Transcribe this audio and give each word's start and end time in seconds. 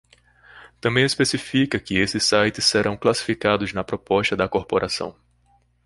Também 0.79 1.05
especifica 1.05 1.79
que 1.79 1.95
esses 1.99 2.23
sites 2.23 2.65
serão 2.65 2.97
classificados 2.97 3.71
na 3.71 3.83
proposta 3.83 4.35
da 4.35 4.49
corporação. 4.49 5.15